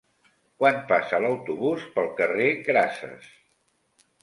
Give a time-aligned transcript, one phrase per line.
[0.61, 3.31] Quan passa l'autobús pel carrer Grases?